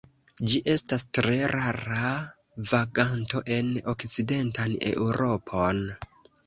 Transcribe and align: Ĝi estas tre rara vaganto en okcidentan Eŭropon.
Ĝi 0.51 0.61
estas 0.75 1.03
tre 1.17 1.35
rara 1.51 2.07
vaganto 2.73 3.45
en 3.59 3.73
okcidentan 3.95 4.77
Eŭropon. 4.95 5.89